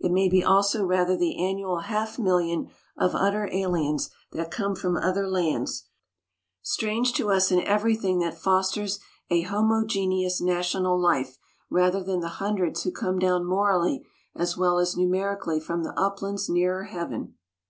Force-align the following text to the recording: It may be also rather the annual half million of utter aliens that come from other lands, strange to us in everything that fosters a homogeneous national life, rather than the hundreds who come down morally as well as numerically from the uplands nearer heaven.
It 0.00 0.10
may 0.10 0.30
be 0.30 0.42
also 0.42 0.82
rather 0.82 1.18
the 1.18 1.36
annual 1.38 1.80
half 1.80 2.18
million 2.18 2.70
of 2.96 3.14
utter 3.14 3.46
aliens 3.52 4.08
that 4.32 4.50
come 4.50 4.74
from 4.74 4.96
other 4.96 5.28
lands, 5.28 5.84
strange 6.62 7.12
to 7.12 7.30
us 7.30 7.52
in 7.52 7.60
everything 7.60 8.18
that 8.20 8.38
fosters 8.38 9.00
a 9.28 9.42
homogeneous 9.42 10.40
national 10.40 10.98
life, 10.98 11.36
rather 11.68 12.02
than 12.02 12.20
the 12.20 12.28
hundreds 12.40 12.84
who 12.84 12.90
come 12.90 13.18
down 13.18 13.44
morally 13.44 14.02
as 14.34 14.56
well 14.56 14.78
as 14.78 14.96
numerically 14.96 15.60
from 15.60 15.82
the 15.82 15.92
uplands 15.94 16.48
nearer 16.48 16.84
heaven. 16.84 17.34